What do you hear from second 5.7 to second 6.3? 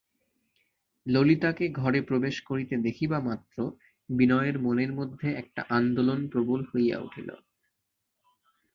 আন্দোলন